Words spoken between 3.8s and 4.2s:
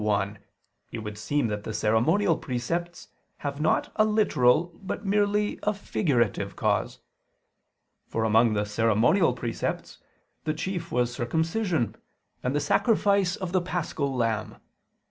a